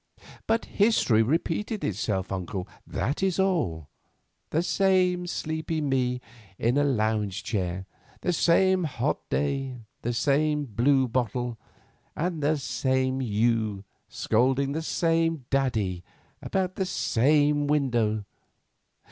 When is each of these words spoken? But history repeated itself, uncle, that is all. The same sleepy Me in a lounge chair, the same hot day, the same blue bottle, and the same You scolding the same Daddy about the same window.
But 0.47 0.65
history 0.65 1.21
repeated 1.21 1.83
itself, 1.83 2.31
uncle, 2.31 2.67
that 2.87 3.21
is 3.21 3.37
all. 3.37 3.87
The 4.49 4.63
same 4.63 5.27
sleepy 5.27 5.79
Me 5.79 6.21
in 6.57 6.79
a 6.79 6.83
lounge 6.83 7.43
chair, 7.43 7.85
the 8.21 8.33
same 8.33 8.85
hot 8.85 9.19
day, 9.29 9.81
the 10.01 10.11
same 10.11 10.65
blue 10.65 11.07
bottle, 11.07 11.59
and 12.15 12.41
the 12.41 12.57
same 12.57 13.21
You 13.21 13.83
scolding 14.09 14.71
the 14.71 14.81
same 14.81 15.45
Daddy 15.51 16.03
about 16.41 16.77
the 16.77 16.85
same 16.87 17.67
window. 17.67 18.25